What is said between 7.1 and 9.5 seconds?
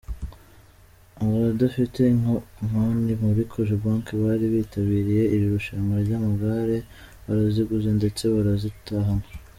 baraziguze ndetse barazitahana.